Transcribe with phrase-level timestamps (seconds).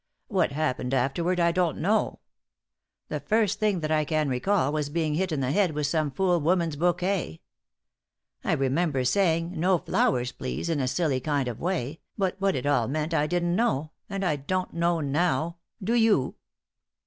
[0.29, 2.21] What happened afterward I don't know.
[3.09, 6.09] The first thing that I can recall was being hit in the head with some
[6.09, 7.39] fool woman's bouquet.
[8.43, 12.65] I remember saying, 'No flowers, please,' in a silly kind of way, but what it
[12.65, 15.57] all meant I didn't know, and I don't know now.
[15.83, 16.33] Do you?"